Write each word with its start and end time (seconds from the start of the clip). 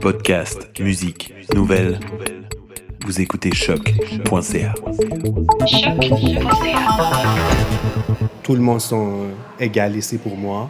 Podcast, 0.00 0.68
musique, 0.80 1.32
nouvelles. 1.54 2.00
Vous 3.04 3.20
écoutez 3.20 3.54
choc.ca. 3.54 4.74
Tout 8.42 8.54
le 8.54 8.60
monde 8.60 8.80
sont 8.80 9.28
égal 9.58 9.96
ici 9.96 10.18
pour 10.18 10.36
moi. 10.36 10.68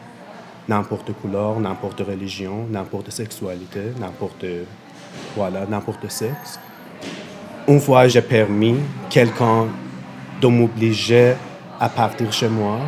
N'importe 0.69 1.13
couleur, 1.15 1.59
n'importe 1.59 2.01
religion, 2.01 2.67
n'importe 2.71 3.11
sexualité, 3.11 3.81
n'importe 3.99 4.45
voilà, 5.35 5.67
n'importe 5.67 6.11
sexe. 6.11 6.61
Une 7.67 7.81
fois, 7.81 8.07
j'ai 8.09 8.23
permis 8.23 8.77
quelqu'un 9.09 9.67
de 10.41 10.47
m'obliger 10.47 11.35
à 11.81 11.89
partir 11.89 12.33
chez 12.33 12.49
moi, 12.49 12.79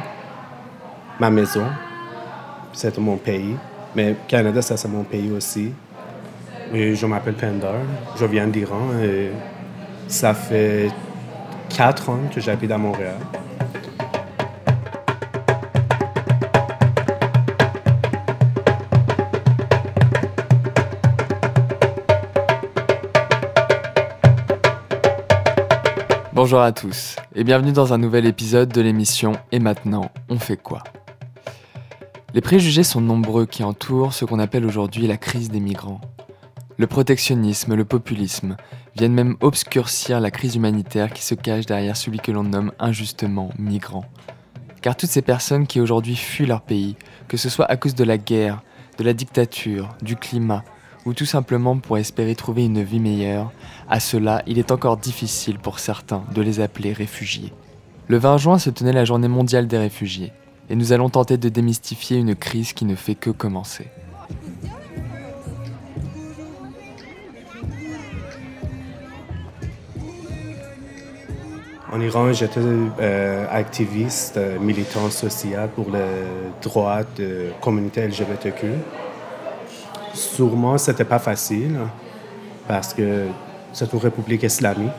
ma 1.18 1.30
maison, 1.30 1.64
c'est 2.72 2.96
mon 2.98 3.16
pays. 3.16 3.56
Mais 3.94 4.14
Canada, 4.28 4.62
ça, 4.62 4.76
c'est 4.76 4.88
mon 4.88 5.04
pays 5.04 5.30
aussi. 5.30 5.72
Je 6.72 7.06
m'appelle 7.06 7.34
Pender. 7.34 7.78
Je 8.18 8.24
viens 8.26 8.46
d'Iran 8.46 8.90
et 9.02 9.30
ça 10.06 10.34
fait 10.34 10.90
quatre 11.68 12.10
ans 12.10 12.20
que 12.32 12.40
j'habite 12.40 12.70
à 12.70 12.78
Montréal. 12.78 13.16
Bonjour 26.32 26.60
à 26.60 26.70
tous 26.70 27.16
et 27.34 27.42
bienvenue 27.42 27.72
dans 27.72 27.92
un 27.92 27.98
nouvel 27.98 28.24
épisode 28.24 28.68
de 28.68 28.80
l'émission 28.80 29.32
Et 29.50 29.58
maintenant, 29.58 30.10
on 30.28 30.38
fait 30.38 30.56
quoi? 30.56 30.84
Les 32.34 32.42
préjugés 32.42 32.82
sont 32.82 33.00
nombreux 33.00 33.46
qui 33.46 33.64
entourent 33.64 34.12
ce 34.12 34.26
qu'on 34.26 34.38
appelle 34.38 34.66
aujourd'hui 34.66 35.06
la 35.06 35.16
crise 35.16 35.50
des 35.50 35.60
migrants. 35.60 36.02
Le 36.76 36.86
protectionnisme, 36.86 37.74
le 37.74 37.86
populisme 37.86 38.56
viennent 38.94 39.14
même 39.14 39.36
obscurcir 39.40 40.20
la 40.20 40.30
crise 40.30 40.54
humanitaire 40.54 41.10
qui 41.10 41.24
se 41.24 41.34
cache 41.34 41.64
derrière 41.64 41.96
celui 41.96 42.18
que 42.18 42.30
l'on 42.30 42.42
nomme 42.42 42.72
injustement 42.78 43.48
migrant. 43.58 44.04
Car 44.82 44.94
toutes 44.94 45.08
ces 45.08 45.22
personnes 45.22 45.66
qui 45.66 45.80
aujourd'hui 45.80 46.16
fuient 46.16 46.46
leur 46.46 46.60
pays, 46.60 46.96
que 47.28 47.38
ce 47.38 47.48
soit 47.48 47.64
à 47.64 47.78
cause 47.78 47.94
de 47.94 48.04
la 48.04 48.18
guerre, 48.18 48.62
de 48.98 49.04
la 49.04 49.14
dictature, 49.14 49.88
du 50.02 50.14
climat, 50.14 50.64
ou 51.06 51.14
tout 51.14 51.26
simplement 51.26 51.78
pour 51.78 51.96
espérer 51.96 52.34
trouver 52.34 52.66
une 52.66 52.82
vie 52.82 53.00
meilleure, 53.00 53.52
à 53.88 54.00
cela 54.00 54.42
il 54.46 54.58
est 54.58 54.70
encore 54.70 54.98
difficile 54.98 55.58
pour 55.58 55.78
certains 55.78 56.24
de 56.34 56.42
les 56.42 56.60
appeler 56.60 56.92
réfugiés. 56.92 57.54
Le 58.06 58.18
20 58.18 58.36
juin 58.36 58.58
se 58.58 58.68
tenait 58.68 58.92
la 58.92 59.06
journée 59.06 59.28
mondiale 59.28 59.66
des 59.66 59.78
réfugiés, 59.78 60.32
et 60.70 60.76
nous 60.76 60.92
allons 60.92 61.08
tenter 61.08 61.36
de 61.36 61.48
démystifier 61.48 62.18
une 62.18 62.34
crise 62.34 62.72
qui 62.72 62.84
ne 62.84 62.94
fait 62.94 63.14
que 63.14 63.30
commencer. 63.30 63.86
En 71.90 72.00
Iran, 72.02 72.32
j'étais 72.32 72.60
euh, 72.60 73.46
activiste, 73.50 74.36
euh, 74.36 74.58
militant 74.58 75.08
social 75.10 75.70
pour 75.70 75.90
les 75.90 76.60
droits 76.62 77.00
de 77.16 77.50
communauté 77.62 78.06
LGBTQ. 78.06 78.66
Sûrement, 80.12 80.76
c'était 80.76 81.06
pas 81.06 81.18
facile 81.18 81.78
parce 82.66 82.92
que 82.92 83.26
c'est 83.72 83.90
une 83.90 83.98
république 83.98 84.42
islamique 84.42 84.90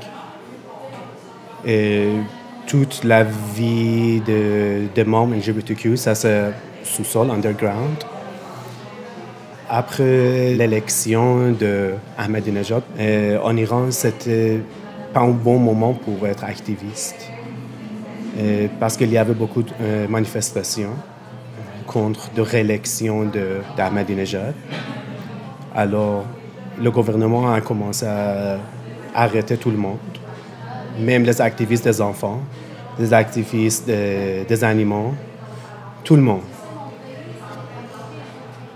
et 1.64 2.10
toute 2.70 3.04
la 3.04 3.24
vie 3.24 4.22
des 4.22 4.88
de 4.96 5.04
membres 5.04 5.36
LGBTQ, 5.36 5.98
ça 5.98 6.14
c'est 6.14 6.52
sous-sol, 6.84 7.32
underground. 7.32 7.98
Après 9.68 10.54
l'élection 10.54 11.52
de 11.52 11.94
Ahmadinejad, 12.16 12.84
euh, 13.00 13.40
en 13.44 13.58
Iran, 13.58 13.90
c'était 13.90 14.60
pas 15.14 15.22
un 15.22 15.32
bon 15.32 15.58
moment 15.58 15.94
pour 15.94 16.28
être 16.28 16.44
activiste. 16.44 17.32
Euh, 18.38 18.68
parce 18.80 18.96
qu'il 18.98 19.12
y 19.12 19.18
avait 19.18 19.34
beaucoup 19.34 19.64
de 19.64 19.72
euh, 19.82 20.08
manifestations 20.08 20.94
contre 21.88 22.30
la 22.38 22.44
réélection 22.44 23.32
d'Ahmadinejad. 23.78 24.54
Alors, 25.76 26.24
le 26.80 26.92
gouvernement 26.92 27.52
a 27.52 27.62
commencé 27.62 28.06
à 28.06 28.60
arrêter 29.16 29.58
tout 29.58 29.72
le 29.72 29.78
monde, 29.78 29.98
même 31.00 31.24
les 31.24 31.42
activistes 31.42 31.86
des 31.86 32.02
enfants, 32.02 32.42
les 33.00 33.14
activistes 33.14 33.88
des, 33.88 34.64
animaux, 34.64 35.14
tout 36.04 36.16
le 36.16 36.22
monde. 36.22 36.42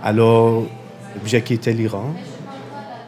Alors, 0.04 0.64
j'ai 1.26 1.42
quitté 1.42 1.74
l'Iran. 1.74 2.14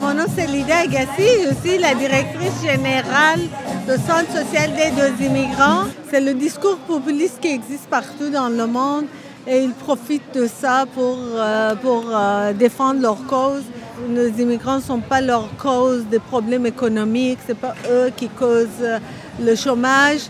Mon 0.01 0.13
nom 0.13 0.25
c'est 0.35 0.47
Lydia 0.47 0.79
Agassi, 0.79 1.27
je 1.47 1.67
suis 1.67 1.77
la 1.77 1.95
directrice 1.95 2.61
générale 2.61 3.39
du 3.87 3.93
Centre 3.93 4.31
social 4.31 4.71
d'aide 4.75 4.93
aux 4.99 5.23
immigrants. 5.23 5.85
C'est 6.11 6.21
le 6.21 6.33
discours 6.33 6.77
populiste 6.79 7.39
qui 7.39 7.47
existe 7.47 7.87
partout 7.89 8.29
dans 8.29 8.49
le 8.49 8.67
monde 8.67 9.05
et 9.47 9.59
ils 9.59 9.73
profitent 9.73 10.33
de 10.33 10.47
ça 10.47 10.85
pour, 10.93 11.17
euh, 11.17 11.75
euh, 11.85 12.53
défendre 12.53 13.01
leur 13.01 13.25
cause. 13.25 13.63
Nos 14.09 14.27
immigrants 14.27 14.77
ne 14.77 14.81
sont 14.81 14.99
pas 14.99 15.21
leur 15.21 15.47
cause 15.57 16.05
des 16.05 16.19
problèmes 16.19 16.65
économiques, 16.65 17.39
ce 17.47 17.53
n'est 17.53 17.57
pas 17.57 17.73
eux 17.89 18.11
qui 18.15 18.27
causent 18.27 18.99
le 19.39 19.55
chômage. 19.55 20.29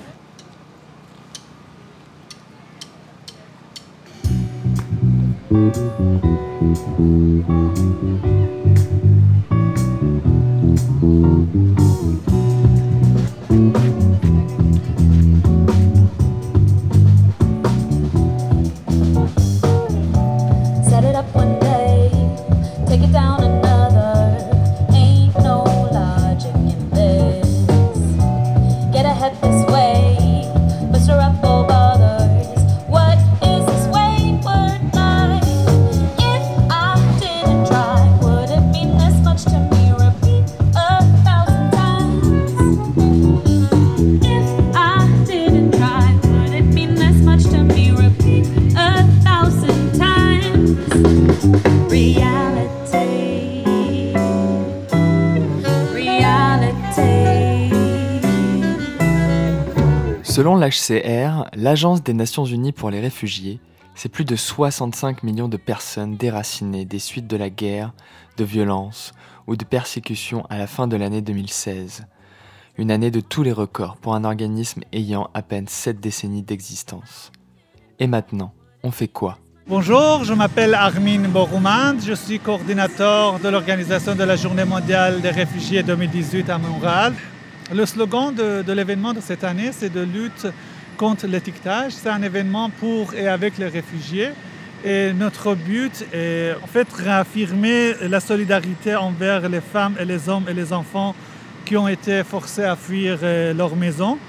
Selon 60.71 60.99
l'HCR, 60.99 61.49
l'Agence 61.53 62.03
des 62.03 62.13
Nations 62.13 62.45
Unies 62.45 62.71
pour 62.71 62.89
les 62.89 62.99
réfugiés, 62.99 63.59
c'est 63.93 64.09
plus 64.09 64.25
de 64.25 64.35
65 64.35 65.23
millions 65.23 65.47
de 65.47 65.57
personnes 65.57 66.17
déracinées 66.17 66.85
des 66.85 66.99
suites 66.99 67.27
de 67.27 67.37
la 67.37 67.49
guerre, 67.49 67.93
de 68.37 68.43
violences 68.43 69.13
ou 69.47 69.55
de 69.55 69.65
persécutions 69.65 70.45
à 70.49 70.57
la 70.57 70.67
fin 70.67 70.87
de 70.87 70.95
l'année 70.95 71.21
2016. 71.21 72.05
Une 72.77 72.91
année 72.91 73.11
de 73.11 73.21
tous 73.21 73.43
les 73.43 73.51
records 73.51 73.97
pour 73.97 74.15
un 74.15 74.23
organisme 74.23 74.81
ayant 74.91 75.29
à 75.33 75.41
peine 75.41 75.67
7 75.67 75.99
décennies 75.99 76.43
d'existence. 76.43 77.31
Et 77.99 78.07
maintenant, 78.07 78.53
on 78.83 78.91
fait 78.91 79.07
quoi? 79.07 79.37
Bonjour, 79.67 80.23
je 80.23 80.33
m'appelle 80.33 80.73
Armin 80.73 81.27
Borouman, 81.27 81.99
je 81.99 82.13
suis 82.13 82.39
coordinateur 82.39 83.39
de 83.39 83.49
l'organisation 83.49 84.15
de 84.15 84.23
la 84.23 84.35
Journée 84.35 84.65
mondiale 84.65 85.21
des 85.21 85.31
réfugiés 85.31 85.83
2018 85.83 86.49
à 86.49 86.57
Montréal. 86.57 87.13
Le 87.73 87.83
slogan 87.87 88.31
de, 88.31 88.71
l'événement 88.73 89.11
de 89.11 89.19
cette 89.19 89.43
année, 89.43 89.71
c'est 89.71 89.91
de 89.91 90.01
lutte 90.01 90.47
contre 90.97 91.25
l'étiquetage. 91.25 91.93
C'est 91.93 92.09
un 92.09 92.21
événement 92.21 92.69
pour 92.69 93.15
et 93.15 93.27
avec 93.27 93.57
les 93.57 93.67
réfugiés. 93.67 94.29
Et 94.83 95.11
notre 95.13 95.55
but 95.55 96.05
est 96.13 96.53
en 96.63 96.67
fait 96.67 96.87
réaffirmer 96.93 97.95
la 98.01 98.19
solidarité 98.19 98.95
envers 98.95 99.49
les 99.49 99.61
femmes 99.61 99.95
et 99.99 100.05
les 100.05 100.29
hommes 100.29 100.45
et 100.47 100.53
les 100.53 100.71
enfants 100.73 101.15
qui 101.65 101.75
ont 101.75 101.87
été 101.87 102.23
forcés 102.23 102.63
à 102.63 102.75
fuir 102.75 103.17
euh, 103.23 103.51
leur 103.51 103.75
maison. 103.75 104.19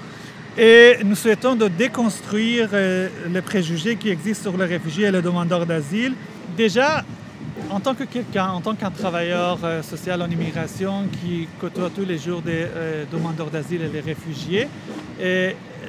Et 0.57 0.97
nous 1.05 1.15
souhaitons 1.15 1.55
de 1.55 1.67
déconstruire 1.67 2.69
euh, 2.73 3.07
les 3.29 3.43
préjugés 3.43 3.97
qui 3.97 4.09
existent 4.09 4.49
sur 4.49 4.57
les 4.57 4.65
réfugiés 4.65 5.05
et 5.05 5.11
les 5.11 5.21
demandeurs 5.21 5.67
d'asile. 5.67 6.13
Déjà, 6.57 7.05
en 7.69 7.79
tant 7.79 7.95
que 7.95 8.03
quelqu'un, 8.03 8.47
en 8.49 8.61
tant 8.61 8.75
qu'un 8.75 8.91
travailleur 8.91 9.59
euh, 9.63 9.81
social 9.81 10.21
en 10.21 10.29
immigration 10.29 11.05
qui 11.21 11.47
côtoie 11.59 11.89
tous 11.93 12.05
les 12.05 12.17
jours 12.17 12.41
des 12.41 12.65
euh, 12.65 13.05
demandeurs 13.11 13.49
d'asile 13.49 13.81
et 13.81 13.89
les 13.89 13.99
réfugiés, 13.99 14.67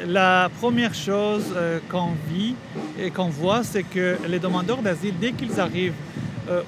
la 0.07 0.49
première 0.61 0.95
chose 0.95 1.53
euh, 1.57 1.79
qu'on 1.91 2.13
vit 2.31 2.55
et 2.99 3.11
qu'on 3.11 3.29
voit, 3.29 3.63
c'est 3.63 3.83
que 3.83 4.17
les 4.29 4.39
demandeurs 4.39 4.83
d'asile, 4.83 5.15
dès 5.21 5.33
qu'ils 5.33 5.61
arrivent 5.61 5.95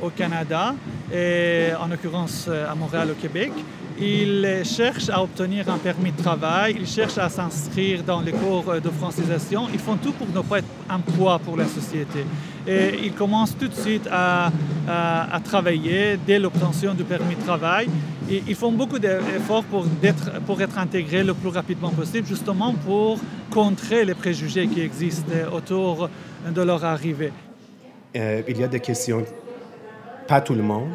au 0.03 0.11
Canada, 0.11 0.75
et 1.11 1.69
en 1.81 1.87
l'occurrence 1.87 2.49
à 2.49 2.75
Montréal 2.75 3.13
au 3.13 3.15
Québec. 3.15 3.51
Ils 4.01 4.63
cherchent 4.65 5.11
à 5.11 5.23
obtenir 5.23 5.69
un 5.69 5.77
permis 5.77 6.11
de 6.11 6.23
travail, 6.23 6.75
ils 6.81 6.87
cherchent 6.87 7.19
à 7.19 7.29
s'inscrire 7.29 8.03
dans 8.03 8.23
les 8.23 8.33
cours 8.33 8.81
de 8.81 8.89
francisation. 8.89 9.69
Ils 9.71 9.79
font 9.79 9.97
tout 9.97 10.13
pour 10.13 10.27
ne 10.29 10.41
pas 10.41 10.61
être 10.61 10.69
un 10.89 11.01
poids 11.01 11.39
pour 11.39 11.59
la 11.59 11.67
société. 11.67 12.25
Et 12.67 12.99
ils 13.05 13.13
commencent 13.13 13.57
tout 13.59 13.69
de 13.69 13.75
suite 13.75 14.09
à, 14.11 14.51
travailler 15.45 16.19
dès 16.27 16.39
l'obtention 16.39 16.95
du 16.95 17.05
permis 17.05 17.35
de 17.37 17.43
travail. 17.43 17.89
Ils 18.31 18.55
font 18.55 18.73
beaucoup 18.73 18.99
d'efforts 18.99 19.65
pour 19.65 19.85
être, 20.03 20.41
pour 20.47 20.61
être 20.63 20.79
intégrés 20.79 21.23
le 21.23 21.35
plus 21.35 21.51
rapidement 21.51 21.91
possible, 21.91 22.27
justement 22.27 22.73
pour 22.73 23.19
contrer 23.51 24.05
les 24.07 24.15
préjugés 24.15 24.67
qui 24.67 24.81
existent 24.81 25.33
autour 25.53 26.09
de 26.49 26.63
leur 26.63 26.85
arrivée. 26.85 27.33
Euh, 28.17 28.43
il 28.49 28.59
y 28.59 28.65
a 28.65 28.69
des 28.69 28.81
questions, 28.81 29.25
pas 30.27 30.41
tout 30.41 30.55
le 30.55 30.63
monde, 30.63 30.91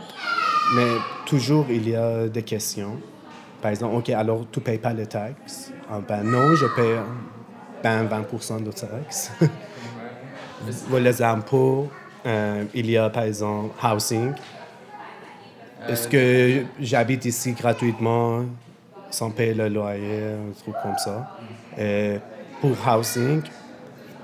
mais 0.76 0.88
toujours 1.36 1.66
il 1.70 1.90
y 1.90 1.96
a 1.96 2.28
des 2.28 2.44
questions. 2.44 2.98
Par 3.62 3.72
exemple, 3.72 3.96
OK, 3.96 4.10
alors 4.10 4.46
tu 4.52 4.60
ne 4.60 4.64
payes 4.64 4.78
pas 4.78 4.94
les 4.94 5.06
taxes? 5.06 5.72
Ah, 5.90 6.00
ben 6.08 6.24
non, 6.24 6.56
je 6.56 6.66
paye 6.68 6.98
ben 7.84 8.06
20% 8.06 8.64
de 8.64 8.72
taxes. 8.72 9.32
les 10.98 11.22
impôts, 11.22 11.90
euh, 12.26 12.64
il 12.74 12.90
y 12.90 12.98
a 12.98 13.10
par 13.10 13.24
exemple 13.24 13.76
housing. 13.84 14.32
Est-ce 15.90 16.08
que 16.08 16.64
j'habite 16.80 17.26
ici 17.26 17.52
gratuitement 17.52 18.46
sans 19.12 19.30
payer 19.30 19.54
le 19.54 19.68
loyer, 19.68 20.24
un 20.50 20.54
truc 20.62 20.76
comme 20.82 20.98
ça? 20.98 21.38
Et 21.78 22.18
pour 22.62 22.76
housing, 22.88 23.42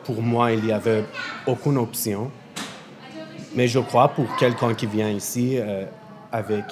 pour 0.05 0.21
moi, 0.21 0.53
il 0.53 0.63
n'y 0.63 0.71
avait 0.71 1.03
aucune 1.45 1.77
option. 1.77 2.31
Mais 3.53 3.67
je 3.67 3.79
crois 3.79 4.07
pour 4.07 4.33
quelqu'un 4.37 4.73
qui 4.73 4.85
vient 4.85 5.09
ici 5.09 5.57
euh, 5.59 5.85
avec, 6.31 6.63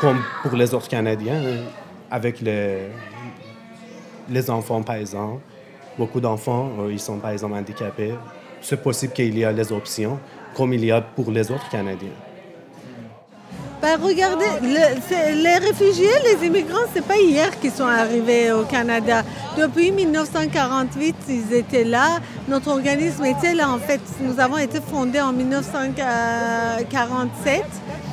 comme 0.00 0.22
pour 0.42 0.56
les 0.56 0.72
autres 0.74 0.88
Canadiens, 0.88 1.40
hein, 1.44 1.62
avec 2.10 2.40
les, 2.40 2.88
les 4.28 4.50
enfants, 4.50 4.82
par 4.82 4.96
exemple, 4.96 5.40
beaucoup 5.98 6.20
d'enfants, 6.20 6.70
euh, 6.80 6.92
ils 6.92 7.00
sont 7.00 7.18
par 7.18 7.30
exemple 7.30 7.54
handicapés. 7.54 8.14
C'est 8.60 8.82
possible 8.82 9.12
qu'il 9.12 9.36
y 9.38 9.42
ait 9.42 9.52
les 9.52 9.72
options, 9.72 10.18
comme 10.56 10.72
il 10.72 10.84
y 10.84 10.90
a 10.92 11.00
pour 11.00 11.30
les 11.30 11.48
autres 11.50 11.68
Canadiens. 11.70 12.08
Ben, 13.80 13.96
regardez, 14.02 14.44
le- 14.60 15.40
les 15.40 15.56
réfugiés, 15.58 16.10
les 16.24 16.44
immigrants, 16.44 16.82
c'est 16.92 17.04
pas 17.06 17.16
hier 17.16 17.56
qu'ils 17.60 17.70
sont 17.70 17.86
arrivés 17.86 18.50
au 18.50 18.64
Canada. 18.64 19.22
Depuis 19.56 19.92
1948, 19.92 21.14
ils 21.28 21.52
étaient 21.54 21.84
là. 21.84 22.18
Notre 22.48 22.70
organisme 22.72 23.24
était 23.24 23.54
là, 23.54 23.70
en 23.70 23.78
fait. 23.78 24.00
Nous 24.20 24.40
avons 24.40 24.58
été 24.58 24.80
fondés 24.80 25.20
en 25.20 25.32
1947. 25.32 27.62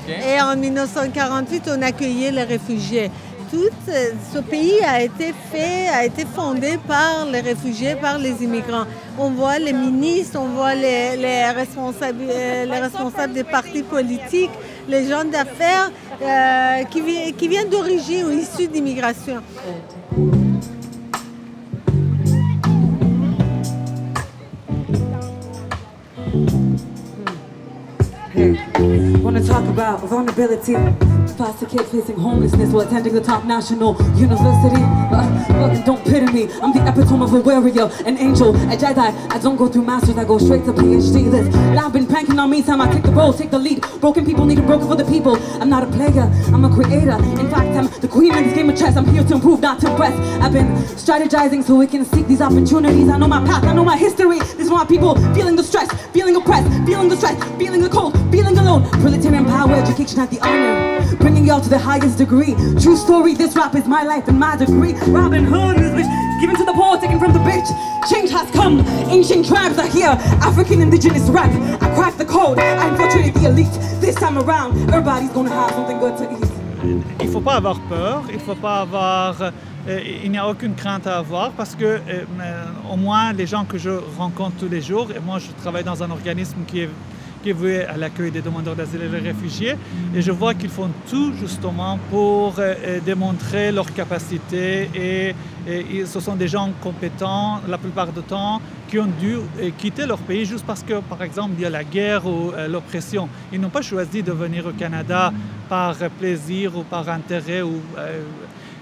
Et 0.07 0.39
en 0.41 0.55
1948, 0.55 1.69
on 1.77 1.81
accueillait 1.81 2.31
les 2.31 2.43
réfugiés. 2.43 3.09
Tout 3.51 3.69
euh, 3.89 4.11
ce 4.33 4.39
pays 4.39 4.79
a 4.83 5.01
été 5.01 5.33
fait, 5.51 5.87
a 5.93 6.03
été 6.03 6.25
fondé 6.25 6.77
par 6.87 7.25
les 7.31 7.41
réfugiés, 7.41 7.95
par 7.95 8.17
les 8.17 8.43
immigrants. 8.43 8.85
On 9.19 9.29
voit 9.29 9.59
les 9.59 9.73
ministres, 9.73 10.39
on 10.39 10.47
voit 10.49 10.73
les, 10.75 11.15
les 11.15 11.45
responsables, 11.51 12.23
euh, 12.27 12.65
les 12.65 12.79
responsables 12.79 13.33
des 13.33 13.43
partis 13.43 13.83
politiques, 13.83 14.51
les 14.87 15.07
gens 15.07 15.23
d'affaires 15.25 15.91
euh, 16.21 16.83
qui, 16.85 17.33
qui 17.33 17.47
viennent 17.47 17.69
d'origine 17.69 18.25
ou 18.25 18.31
issus 18.31 18.67
d'immigration. 18.67 19.41
About 29.85 30.09
vulnerability? 30.09 30.73
Foster 31.37 31.67
kid 31.67 31.85
facing 31.85 32.17
homelessness 32.17 32.71
while 32.71 32.87
attending 32.87 33.13
the 33.13 33.21
top 33.21 33.45
national 33.45 33.93
university. 34.17 35.04
Don't 35.85 36.03
pity 36.03 36.25
me. 36.31 36.49
I'm 36.61 36.73
the 36.73 36.81
epitome 36.87 37.23
of 37.23 37.33
a 37.33 37.39
warrior, 37.39 37.89
an 38.05 38.17
angel, 38.17 38.55
a 38.55 38.75
Jedi. 38.75 39.31
I 39.31 39.37
don't 39.39 39.55
go 39.55 39.67
through 39.67 39.83
masters, 39.83 40.17
I 40.17 40.25
go 40.25 40.37
straight 40.37 40.65
to 40.65 40.73
PhD. 40.73 41.31
This 41.31 41.53
life 41.75 41.93
been 41.93 42.07
pranking 42.07 42.39
on 42.39 42.49
me, 42.49 42.63
time 42.63 42.81
I 42.81 42.91
kick 42.91 43.03
the 43.03 43.11
ball, 43.11 43.33
take 43.33 43.51
the 43.51 43.59
lead. 43.59 43.85
Broken 44.01 44.25
people 44.25 44.45
need 44.45 44.59
a 44.59 44.61
broken 44.63 44.87
for 44.87 44.95
the 44.95 45.05
people. 45.05 45.37
I'm 45.61 45.69
not 45.69 45.83
a 45.83 45.87
player, 45.87 46.29
I'm 46.53 46.65
a 46.65 46.73
creator. 46.73 47.17
In 47.39 47.49
fact, 47.49 47.69
I'm 47.77 47.87
the 48.01 48.07
queen 48.07 48.35
in 48.35 48.43
this 48.45 48.53
game 48.53 48.69
of 48.69 48.77
chess. 48.77 48.95
I'm 48.97 49.05
here 49.07 49.23
to 49.23 49.33
improve, 49.35 49.61
not 49.61 49.79
to 49.81 49.91
impress. 49.91 50.13
I've 50.41 50.53
been 50.53 50.67
strategizing 50.97 51.63
so 51.63 51.75
we 51.75 51.87
can 51.87 52.05
seek 52.05 52.27
these 52.27 52.41
opportunities. 52.41 53.09
I 53.09 53.17
know 53.17 53.27
my 53.27 53.45
path, 53.45 53.63
I 53.63 53.73
know 53.73 53.83
my 53.83 53.97
history. 53.97 54.39
This 54.39 54.65
is 54.65 54.69
why 54.71 54.85
people 54.85 55.15
feeling 55.35 55.55
the 55.55 55.63
stress, 55.63 55.91
feeling 56.11 56.35
oppressed, 56.35 56.67
feeling 56.85 57.09
the 57.09 57.17
stress, 57.17 57.37
feeling 57.57 57.81
the 57.81 57.89
cold, 57.89 58.13
feeling 58.31 58.57
alone. 58.57 58.89
Proletarian 59.01 59.45
power, 59.45 59.73
education 59.73 60.19
at 60.19 60.29
the 60.29 60.39
honor. 60.41 61.15
Bringing 61.17 61.45
y'all 61.45 61.61
to 61.61 61.69
the 61.69 61.77
highest 61.77 62.17
degree. 62.17 62.55
True 62.79 62.97
story, 62.97 63.33
this 63.35 63.55
rap 63.55 63.75
is 63.75 63.85
my 63.85 64.03
life 64.03 64.27
and 64.27 64.39
my 64.39 64.55
degree. 64.55 64.93
Robin 65.15 65.45
Hood 65.45 65.79
is 65.79 65.91
rich, 65.93 66.11
given 66.41 66.55
to 66.57 66.65
the 66.65 66.73
poor, 66.73 66.97
taken 66.99 67.19
from 67.19 67.31
the 67.31 67.39
rich. 67.39 67.67
Change 68.11 68.29
has 68.31 68.51
come, 68.51 68.81
ancient 69.09 69.45
tribes 69.47 69.77
are 69.79 69.87
here. 69.87 70.13
African 70.49 70.81
indigenous 70.81 71.29
rap. 71.29 71.51
I 71.81 71.87
cracked 71.95 72.17
the 72.17 72.25
code, 72.25 72.59
I 72.59 72.89
infiltrated 72.89 73.33
the 73.35 73.47
elite. 73.49 73.75
This 74.01 74.15
time 74.15 74.37
around, 74.37 74.77
everybody's 74.89 75.31
gonna 75.31 75.51
have 75.51 75.71
something 75.71 75.99
good 75.99 76.17
to 76.17 76.25
eat. 76.35 76.51
Il 77.21 77.29
faut 77.29 77.41
pas 77.41 77.55
avoir 77.55 77.79
peur, 77.87 78.23
il 78.31 78.39
faut 78.39 78.55
pas 78.55 78.81
avoir, 78.81 79.41
euh, 79.41 79.51
il 80.23 80.29
n'y 80.29 80.37
a 80.37 80.47
aucune 80.47 80.75
crainte 80.75 81.07
à 81.07 81.17
avoir 81.17 81.51
parce 81.51 81.73
que 81.75 81.85
euh, 81.85 81.99
euh, 82.07 82.63
au 82.91 82.97
moins 82.97 83.33
les 83.33 83.47
gens 83.47 83.65
que 83.65 83.77
je 83.77 83.89
rencontre 84.19 84.57
tous 84.59 84.69
les 84.69 84.81
jours, 84.81 85.07
et 85.15 85.19
moi 85.19 85.39
je 85.39 85.47
travaille 85.61 85.85
dans 85.85 86.03
un 86.03 86.11
organisme 86.11 86.57
qui 86.67 86.81
est, 86.81 86.89
qui 87.45 87.51
est 87.51 87.53
voué 87.53 87.85
à 87.85 87.95
l'accueil 87.95 88.31
des 88.31 88.41
demandeurs 88.41 88.75
d'asile 88.75 89.03
et 89.03 89.07
des 89.07 89.19
réfugiés, 89.19 89.75
et 90.15 90.21
je 90.23 90.31
vois 90.31 90.55
qu'ils 90.55 90.71
font 90.71 90.89
tout 91.07 91.31
justement 91.39 91.99
pour 92.09 92.55
euh, 92.57 92.73
euh, 92.83 92.99
démontrer 93.05 93.71
leur 93.71 93.93
capacité 93.93 94.89
et, 94.95 95.35
ce 96.05 96.19
sont 96.19 96.35
des 96.35 96.47
gens 96.47 96.69
compétents 96.79 97.59
la 97.67 97.79
plupart 97.79 98.11
du 98.11 98.21
temps 98.21 98.61
qui 98.87 98.99
ont 98.99 99.09
dû 99.19 99.35
euh, 99.35 99.71
quitter 99.77 100.05
leur 100.05 100.19
pays 100.19 100.45
juste 100.45 100.63
parce 100.65 100.83
que, 100.83 100.99
par 101.01 101.21
exemple, 101.23 101.53
il 101.57 101.63
y 101.63 101.65
a 101.65 101.71
la 101.71 101.83
guerre 101.83 102.25
ou 102.27 102.51
euh, 102.51 102.67
l'oppression. 102.67 103.27
Ils 103.51 103.59
n'ont 103.59 103.69
pas 103.69 103.81
choisi 103.81 104.21
de 104.21 104.31
venir 104.31 104.67
au 104.67 104.71
Canada 104.71 105.33
par 105.67 105.95
plaisir 106.19 106.77
ou 106.77 106.83
par 106.83 107.09
intérêt 107.09 107.63
ou 107.63 107.81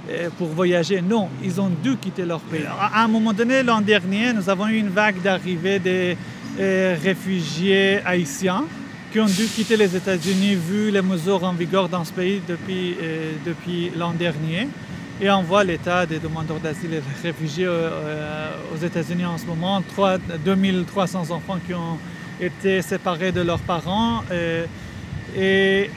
euh, 0.10 0.30
pour 0.38 0.50
voyager. 0.50 1.02
Non, 1.02 1.30
ils 1.42 1.62
ont 1.62 1.72
dû 1.82 1.96
quitter 1.96 2.26
leur 2.26 2.42
pays. 2.42 2.66
À 2.68 3.04
un 3.04 3.08
moment 3.08 3.32
donné, 3.32 3.64
l'an 3.64 3.80
dernier, 3.80 4.34
nous 4.34 4.50
avons 4.50 4.68
eu 4.68 4.76
une 4.76 4.90
vague 4.90 5.22
d'arrivée 5.22 5.80
des 5.80 6.18
réfugiés 6.60 8.00
haïtiens 8.06 8.66
qui 9.12 9.20
ont 9.20 9.26
dû 9.26 9.46
quitter 9.46 9.78
les 9.78 9.96
États-Unis 9.96 10.56
vu 10.56 10.90
les 10.90 11.02
mesures 11.02 11.44
en 11.44 11.54
vigueur 11.54 11.88
dans 11.88 12.04
ce 12.04 12.12
pays 12.12 12.42
depuis, 12.48 12.96
euh, 13.02 13.34
depuis 13.46 13.92
l'an 13.96 14.12
dernier. 14.12 14.68
Et 15.22 15.30
on 15.30 15.44
voit 15.44 15.64
l'état 15.64 16.08
des 16.08 16.18
demandeurs 16.18 16.60
d'asile 16.60 16.96
et 16.96 16.98
des 17.02 17.22
réfugiés 17.28 17.66
euh, 17.68 17.90
euh, 17.92 18.50
aux 18.74 18.84
États-Unis 18.84 19.26
en 19.26 19.38
ce 19.38 19.46
moment. 19.46 19.84
Trois- 19.84 20.18
2300 20.44 21.30
enfants 21.30 21.60
qui 21.66 21.76
ont 21.76 22.00
été 22.42 22.82
séparés 22.82 23.32
de 23.32 23.42
leurs 23.42 23.60
parents. 23.60 24.24
et 25.38 25.90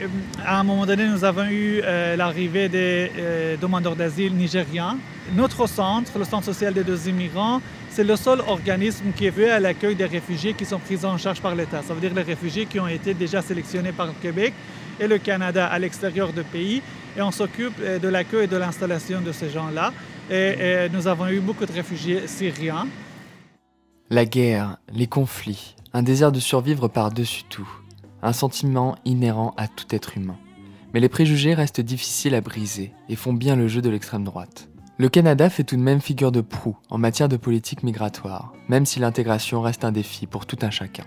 à 0.45 0.59
un 0.59 0.63
moment 0.63 0.85
donné, 0.85 1.07
nous 1.07 1.23
avons 1.23 1.45
eu 1.45 1.81
l'arrivée 2.15 2.69
des 2.69 3.11
demandeurs 3.59 3.95
d'asile 3.95 4.33
nigériens. 4.35 4.97
Notre 5.35 5.67
centre, 5.67 6.11
le 6.17 6.23
Centre 6.23 6.45
social 6.45 6.73
des 6.73 6.83
deux 6.83 7.07
immigrants, 7.09 7.61
c'est 7.97 8.03
le 8.03 8.15
seul 8.15 8.41
organisme 8.41 9.05
qui 9.11 9.25
est 9.25 9.31
voué 9.31 9.49
à 9.49 9.59
l'accueil 9.59 9.95
des 9.95 10.05
réfugiés 10.05 10.53
qui 10.53 10.65
sont 10.65 10.77
pris 10.77 11.03
en 11.03 11.17
charge 11.17 11.41
par 11.41 11.55
l'État. 11.55 11.81
Ça 11.81 11.95
veut 11.95 11.99
dire 11.99 12.13
les 12.13 12.21
réfugiés 12.21 12.67
qui 12.67 12.79
ont 12.79 12.87
été 12.87 13.15
déjà 13.15 13.41
sélectionnés 13.41 13.91
par 13.91 14.05
le 14.05 14.13
Québec 14.21 14.53
et 14.99 15.07
le 15.07 15.17
Canada 15.17 15.65
à 15.65 15.79
l'extérieur 15.79 16.31
du 16.31 16.43
pays. 16.43 16.83
Et 17.17 17.23
on 17.23 17.31
s'occupe 17.31 17.73
euh, 17.81 17.97
de 17.97 18.07
l'accueil 18.07 18.43
et 18.43 18.47
de 18.47 18.55
l'installation 18.55 19.19
de 19.21 19.31
ces 19.31 19.49
gens-là. 19.49 19.93
Et, 20.29 20.35
et 20.35 20.89
nous 20.93 21.07
avons 21.07 21.27
eu 21.27 21.39
beaucoup 21.39 21.65
de 21.65 21.71
réfugiés 21.71 22.27
syriens. 22.27 22.87
La 24.11 24.25
guerre, 24.25 24.77
les 24.93 25.07
conflits, 25.07 25.75
un 25.91 26.03
désir 26.03 26.31
de 26.31 26.39
survivre 26.39 26.87
par-dessus 26.87 27.45
tout, 27.49 27.67
un 28.21 28.31
sentiment 28.31 28.95
inhérent 29.05 29.55
à 29.57 29.67
tout 29.67 29.87
être 29.89 30.17
humain. 30.17 30.37
Mais 30.93 30.99
les 30.99 31.09
préjugés 31.09 31.55
restent 31.55 31.81
difficiles 31.81 32.35
à 32.35 32.41
briser 32.41 32.93
et 33.09 33.15
font 33.15 33.33
bien 33.33 33.55
le 33.55 33.67
jeu 33.67 33.81
de 33.81 33.89
l'extrême 33.89 34.23
droite. 34.23 34.69
Le 34.99 35.09
Canada 35.09 35.47
fait 35.51 35.63
tout 35.63 35.75
de 35.75 35.81
même 35.81 36.01
figure 36.01 36.31
de 36.31 36.41
proue 36.41 36.75
en 36.89 36.97
matière 36.97 37.29
de 37.29 37.37
politique 37.37 37.83
migratoire, 37.83 38.53
même 38.67 38.87
si 38.87 38.99
l'intégration 38.99 39.61
reste 39.61 39.85
un 39.85 39.91
défi 39.91 40.25
pour 40.25 40.47
tout 40.47 40.57
un 40.63 40.71
chacun. 40.71 41.03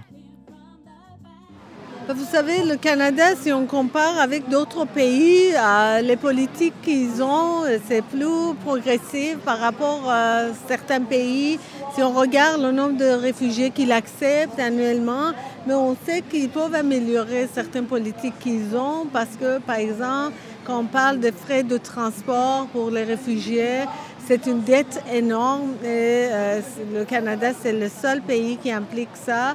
Vous 2.08 2.24
savez, 2.24 2.64
le 2.64 2.76
Canada, 2.76 3.34
si 3.40 3.52
on 3.52 3.66
compare 3.66 4.18
avec 4.18 4.48
d'autres 4.48 4.84
pays, 4.84 5.52
euh, 5.56 6.00
les 6.02 6.16
politiques 6.16 6.74
qu'ils 6.82 7.20
ont, 7.20 7.62
c'est 7.88 8.02
plus 8.02 8.54
progressif 8.64 9.38
par 9.44 9.58
rapport 9.58 10.08
à 10.08 10.52
certains 10.68 11.02
pays. 11.02 11.58
Si 11.94 12.02
on 12.02 12.12
regarde 12.12 12.62
le 12.62 12.70
nombre 12.70 12.96
de 12.96 13.04
réfugiés 13.04 13.70
qu'ils 13.70 13.92
acceptent 13.92 14.58
annuellement, 14.58 15.32
mais 15.66 15.74
on 15.74 15.96
sait 16.06 16.22
qu'ils 16.22 16.48
peuvent 16.48 16.74
améliorer 16.74 17.48
certaines 17.52 17.86
politiques 17.86 18.38
qu'ils 18.40 18.76
ont 18.76 19.06
parce 19.12 19.36
que, 19.40 19.58
par 19.60 19.76
exemple, 19.76 20.32
quand 20.64 20.80
on 20.80 20.84
parle 20.84 21.20
des 21.20 21.32
frais 21.32 21.62
de 21.62 21.76
transport 21.76 22.66
pour 22.72 22.90
les 22.90 23.04
réfugiés, 23.04 23.84
c'est 24.26 24.46
une 24.46 24.62
dette 24.62 25.02
énorme 25.12 25.72
et 25.82 26.28
euh, 26.30 26.60
le 26.94 27.04
Canada, 27.04 27.48
c'est 27.60 27.72
le 27.72 27.88
seul 27.88 28.20
pays 28.20 28.56
qui 28.58 28.70
implique 28.70 29.08
ça. 29.14 29.54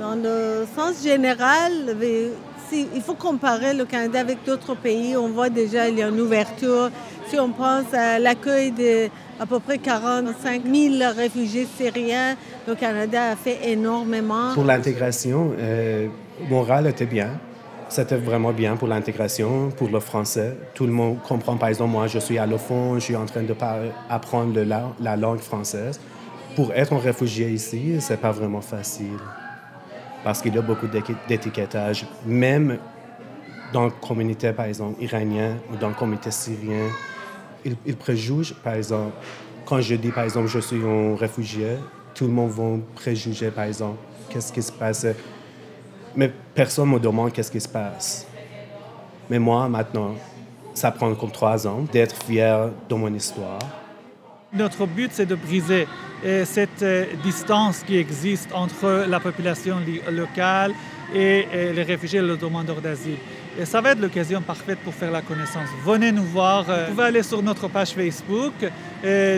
Dans 0.00 0.14
le 0.14 0.66
sens 0.76 1.02
général, 1.02 1.72
il 2.72 3.02
faut 3.02 3.14
comparer 3.14 3.74
le 3.74 3.84
Canada 3.84 4.20
avec 4.20 4.44
d'autres 4.44 4.74
pays. 4.74 5.16
On 5.16 5.28
voit 5.28 5.50
déjà 5.50 5.88
il 5.88 5.98
y 5.98 6.02
a 6.02 6.08
une 6.08 6.20
ouverture. 6.20 6.90
Si 7.28 7.38
on 7.38 7.50
pense 7.50 7.92
à 7.94 8.18
l'accueil 8.18 8.72
de 8.72 9.08
à 9.40 9.46
peu 9.46 9.60
près 9.60 9.78
45 9.78 10.62
000 10.64 10.94
réfugiés 11.16 11.66
syriens, 11.78 12.36
le 12.66 12.74
Canada 12.74 13.30
a 13.32 13.36
fait 13.36 13.58
énormément. 13.64 14.52
Pour 14.54 14.64
l'intégration, 14.64 15.52
euh, 15.58 16.08
Montréal 16.48 16.86
était 16.86 17.06
bien. 17.06 17.30
C'était 17.92 18.16
vraiment 18.16 18.54
bien 18.54 18.74
pour 18.76 18.88
l'intégration, 18.88 19.68
pour 19.68 19.90
le 19.90 20.00
français. 20.00 20.56
Tout 20.72 20.86
le 20.86 20.92
monde 20.92 21.18
comprend, 21.28 21.58
par 21.58 21.68
exemple, 21.68 21.90
moi, 21.90 22.06
je 22.06 22.18
suis 22.20 22.38
allophone, 22.38 22.94
je 22.94 23.04
suis 23.04 23.16
en 23.16 23.26
train 23.26 23.42
de 23.42 23.54
apprendre 24.08 24.58
la, 24.62 24.94
la 24.98 25.14
langue 25.14 25.40
française. 25.40 26.00
Pour 26.56 26.72
être 26.72 26.94
un 26.94 26.98
réfugié 26.98 27.50
ici, 27.50 27.96
c'est 28.00 28.16
pas 28.16 28.32
vraiment 28.32 28.62
facile 28.62 29.18
parce 30.24 30.40
qu'il 30.40 30.54
y 30.54 30.58
a 30.58 30.62
beaucoup 30.62 30.86
d'étiquetage, 31.28 32.06
même 32.24 32.78
dans 33.74 33.84
la 33.84 33.90
communauté, 33.90 34.54
par 34.54 34.64
exemple, 34.64 35.02
iranienne 35.02 35.58
ou 35.70 35.76
dans 35.76 35.88
la 35.88 35.94
communauté 35.94 36.30
syrienne. 36.30 36.92
Ils, 37.62 37.76
ils 37.84 37.96
préjugent, 37.96 38.54
par 38.54 38.72
exemple, 38.72 39.12
quand 39.66 39.82
je 39.82 39.96
dis, 39.96 40.12
par 40.12 40.24
exemple, 40.24 40.48
je 40.48 40.60
suis 40.60 40.82
un 40.82 41.14
réfugié, 41.14 41.76
tout 42.14 42.24
le 42.24 42.32
monde 42.32 42.52
va 42.52 42.78
préjuger, 42.94 43.50
par 43.50 43.64
exemple, 43.64 43.98
qu'est-ce 44.30 44.50
qui 44.50 44.62
se 44.62 44.72
passe? 44.72 45.04
Mais 46.14 46.30
personne 46.54 46.88
ne 46.88 46.94
me 46.94 47.00
demande 47.00 47.32
qu'est-ce 47.32 47.50
qui 47.50 47.60
se 47.60 47.68
passe. 47.68 48.26
Mais 49.30 49.38
moi, 49.38 49.68
maintenant, 49.68 50.14
ça 50.74 50.90
prend 50.90 51.14
comme 51.14 51.30
trois 51.30 51.66
ans 51.66 51.84
d'être 51.92 52.16
fier 52.24 52.70
de 52.88 52.94
mon 52.94 53.12
histoire. 53.14 53.58
Notre 54.52 54.86
but, 54.86 55.10
c'est 55.14 55.24
de 55.24 55.34
briser 55.34 55.88
euh, 56.24 56.44
cette 56.44 56.82
euh, 56.82 57.06
distance 57.22 57.82
qui 57.86 57.96
existe 57.96 58.50
entre 58.52 59.06
la 59.08 59.18
population 59.18 59.76
locale 60.10 60.72
et 61.14 61.46
les 61.74 61.82
réfugiés 61.82 62.18
et 62.20 62.22
les 62.22 62.36
demandeurs 62.36 62.80
d'asile. 62.80 63.16
Et 63.58 63.64
ça 63.66 63.80
va 63.80 63.92
être 63.92 64.00
l'occasion 64.00 64.40
parfaite 64.40 64.78
pour 64.78 64.94
faire 64.94 65.10
la 65.10 65.20
connaissance. 65.20 65.68
Venez 65.84 66.12
nous 66.12 66.24
voir. 66.24 66.64
Euh, 66.68 66.86
vous 66.86 66.94
pouvez 66.94 67.06
aller 67.06 67.22
sur 67.22 67.42
notre 67.42 67.68
page 67.68 67.90
Facebook. 67.90 68.52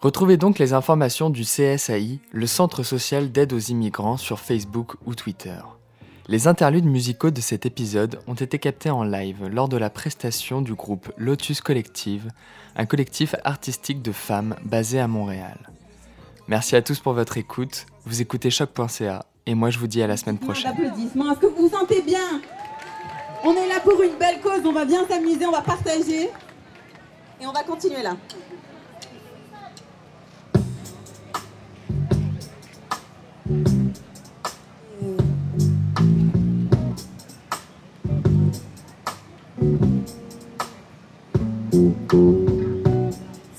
Retrouvez 0.00 0.36
donc 0.36 0.58
les 0.58 0.72
informations 0.74 1.30
du 1.30 1.44
CSAI, 1.44 2.18
le 2.30 2.46
Centre 2.46 2.82
social 2.82 3.32
d'aide 3.32 3.54
aux 3.54 3.58
immigrants, 3.58 4.18
sur 4.18 4.38
Facebook 4.38 4.96
ou 5.06 5.14
Twitter. 5.14 5.56
Les 6.28 6.46
interludes 6.46 6.84
musicaux 6.84 7.30
de 7.30 7.40
cet 7.40 7.64
épisode 7.64 8.18
ont 8.26 8.34
été 8.34 8.58
captés 8.58 8.90
en 8.90 9.04
live 9.04 9.46
lors 9.46 9.68
de 9.68 9.78
la 9.78 9.90
prestation 9.90 10.62
du 10.62 10.74
groupe 10.74 11.12
Lotus 11.16 11.60
Collective, 11.60 12.28
un 12.76 12.86
collectif 12.86 13.34
artistique 13.44 14.02
de 14.02 14.12
femmes 14.12 14.54
basé 14.64 15.00
à 15.00 15.08
Montréal. 15.08 15.58
Merci 16.46 16.76
à 16.76 16.82
tous 16.82 17.00
pour 17.00 17.14
votre 17.14 17.38
écoute. 17.38 17.86
Vous 18.04 18.20
écoutez 18.20 18.50
choc.ca 18.50 19.24
et 19.46 19.54
moi 19.54 19.70
je 19.70 19.78
vous 19.78 19.86
dis 19.86 20.02
à 20.02 20.06
la 20.06 20.16
semaine 20.16 20.38
prochaine. 20.38 20.72
Applaudissements. 20.72 21.32
Est-ce 21.32 21.40
que 21.40 21.46
vous 21.46 21.68
vous 21.68 21.74
sentez 21.74 22.02
bien? 22.02 22.40
On 23.44 23.52
est 23.54 23.68
là 23.68 23.80
pour 23.80 24.02
une 24.02 24.16
belle 24.18 24.40
cause, 24.40 24.60
on 24.64 24.72
va 24.72 24.84
bien 24.84 25.06
s'amuser, 25.08 25.46
on 25.46 25.52
va 25.52 25.62
partager 25.62 26.30
et 27.40 27.46
on 27.46 27.52
va 27.52 27.62
continuer 27.62 28.02
là. 28.02 28.16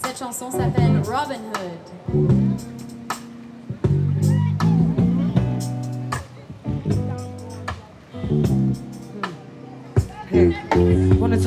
Cette 0.03 0.19
chanson 0.19 0.51
s'appelle 0.51 1.01
Robin 1.03 1.41
Hood. 2.13 2.74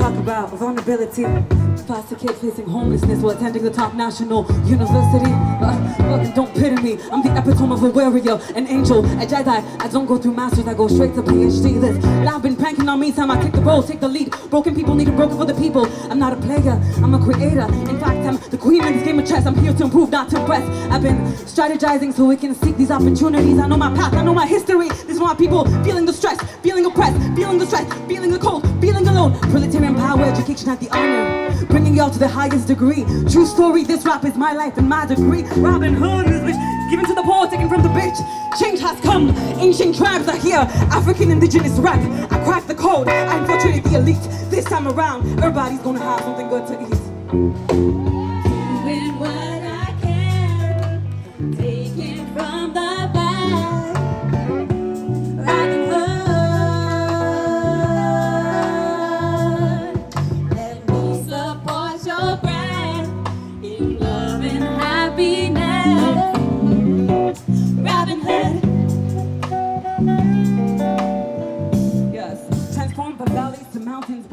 Talk 0.09 0.19
about 0.21 0.51
vulnerability? 0.51 1.68
Foster 1.89 2.17
kids 2.17 2.39
facing 2.39 2.67
homelessness 2.67 3.23
while 3.23 3.35
attending 3.35 3.65
the 3.65 3.71
top 3.71 3.95
national 3.95 4.45
university. 4.67 5.33
Uh, 5.33 6.35
don't 6.35 6.53
pity 6.53 6.77
me. 6.83 6.99
I'm 7.11 7.23
the 7.23 7.35
epitome 7.35 7.73
of 7.73 7.83
a 7.83 7.89
warrior, 7.89 8.39
an 8.55 8.67
angel, 8.67 8.99
a 9.07 9.25
Jedi. 9.25 9.81
I 9.81 9.89
don't 9.89 10.05
go 10.05 10.19
through 10.19 10.35
masters, 10.35 10.69
I 10.69 10.75
go 10.75 10.87
straight 10.87 11.15
to 11.15 11.23
PhD. 11.23 11.81
This 11.81 12.05
life 12.27 12.43
been 12.43 12.57
pranking 12.57 12.91
on 12.91 13.01
me, 13.01 13.11
time 13.11 13.31
I 13.31 13.41
take 13.43 13.53
the 13.53 13.63
role, 13.63 13.83
take 13.83 14.01
the 14.01 14.09
lead. 14.09 14.35
Broken 14.51 14.75
people 14.75 14.95
need 14.97 15.09
a 15.09 15.13
broken 15.13 15.39
for 15.39 15.47
the 15.47 15.55
people. 15.55 15.87
I'm 16.11 16.19
not 16.19 16.35
a 16.35 16.37
player, 16.37 16.73
I'm 17.03 17.15
a 17.15 17.19
creator. 17.25 17.65
In 17.89 17.99
fact, 17.99 18.19
I'm 18.19 18.37
the 18.51 18.59
queen 18.59 18.85
in 18.85 18.93
this 18.93 19.05
game 19.05 19.19
of 19.19 19.27
chess. 19.27 19.47
I'm 19.47 19.57
here 19.57 19.73
to 19.73 19.85
improve, 19.85 20.11
not 20.11 20.29
to 20.29 20.41
impress. 20.41 20.65
I've 20.93 21.03
been 21.03 21.17
strategizing 21.49 22.13
so 22.13 22.27
we 22.27 22.37
can 22.37 22.55
seek 22.55 22.77
these 22.77 22.91
opportunities. 22.91 23.59
I 23.59 23.67
know 23.67 23.79
my 23.79 23.95
path, 23.95 24.13
I 24.13 24.23
know 24.23 24.35
my 24.35 24.47
history. 24.47 24.89
This 24.89 25.17
is 25.17 25.21
why 25.21 25.35
people 25.35 25.65
feeling 25.85 26.05
the 26.05 26.13
stress, 26.13 26.39
feeling 26.61 26.85
oppressed, 26.85 27.17
feeling 27.35 27.57
the 27.57 27.65
stress, 27.65 27.91
feeling 28.07 28.31
the 28.31 28.39
cold, 28.39 28.63
feeling 28.79 29.09
alone. 29.09 29.39
Proletarian 29.51 29.95
power, 29.95 30.23
education 30.25 30.69
at 30.69 30.81
the 30.81 30.91
honor. 30.91 31.49
Bringing 31.79 31.95
y'all 31.95 32.11
to 32.11 32.19
the 32.19 32.27
highest 32.27 32.67
degree. 32.67 33.05
True 33.31 33.47
story, 33.47 33.85
this 33.85 34.05
rap 34.05 34.25
is 34.25 34.35
my 34.35 34.53
life 34.53 34.77
and 34.79 34.89
my 34.89 35.07
degree. 35.07 35.45
Robin 35.59 35.95
Hood 35.95 36.27
is 36.27 36.41
rich, 36.43 36.57
given 36.91 37.07
to 37.07 37.15
the 37.15 37.23
poor, 37.23 37.47
taken 37.47 37.69
from 37.69 37.85
the 37.85 37.89
rich. 37.91 38.17
Change 38.59 38.81
has 38.81 39.01
come, 39.01 39.31
ancient 39.61 39.95
tribes 39.95 40.27
are 40.27 40.37
here. 40.39 40.67
African 40.91 41.31
indigenous 41.31 41.79
rap, 41.79 42.01
I 42.33 42.45
cracked 42.45 42.67
the 42.67 42.75
code. 42.75 43.07
I 43.07 43.39
infiltrated 43.39 43.85
the 43.85 43.99
elite. 43.99 44.51
This 44.51 44.65
time 44.65 44.89
around, 44.89 45.25
everybody's 45.39 45.79
gonna 45.79 46.01
have 46.01 46.21
something 46.23 46.49
good 46.49 46.67
to 46.67 46.83
eat. 46.83 48.38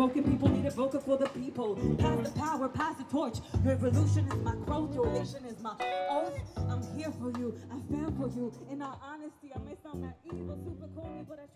Broken 0.06 0.24
people 0.24 0.50
need 0.50 0.66
a 0.68 0.70
vocal 0.70 1.00
for 1.00 1.18
the 1.18 1.28
people. 1.30 1.76
Pass 1.98 2.30
the 2.30 2.40
power, 2.40 2.70
pass 2.70 2.96
the 2.96 3.06
torch. 3.06 3.38
Revolution 3.64 4.28
is 4.28 4.38
my 4.44 4.54
growth, 4.54 4.94
your 4.94 5.12
nation 5.12 5.44
is 5.46 5.60
my 5.60 5.74
oath. 6.12 6.40
I'm 6.70 6.84
here 6.96 7.12
for 7.20 7.32
you, 7.40 7.60
I 7.72 7.82
fell 7.92 8.12
for 8.12 8.30
you. 8.38 8.54
In 8.70 8.84
all 8.84 9.02
honesty, 9.04 9.50
I 9.56 9.58
may 9.66 9.74
sound 9.82 10.04
naive 10.04 10.48
or 10.48 10.58
super 10.64 10.88
corny, 10.94 11.26
but 11.28 11.40
I 11.40 11.48